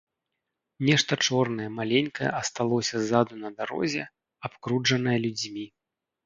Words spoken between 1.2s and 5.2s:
чорнае, маленькае асталося ззаду на дарозе, абкружанае